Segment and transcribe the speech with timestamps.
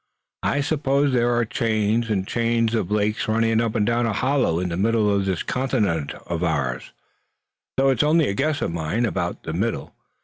[0.41, 4.57] I suppose there are chains and chains of lakes running up and down a hollow
[4.59, 6.91] in the middle of this continent of ours,
[7.77, 9.93] though it's only a guess of mine about the middle.